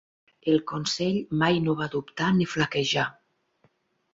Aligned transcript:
El 0.53 0.55
consell 0.71 1.19
mai 1.43 1.61
no 1.67 1.75
va 1.81 1.89
dubtar 1.97 2.31
ni 2.39 2.49
flaquejar. 2.55 3.07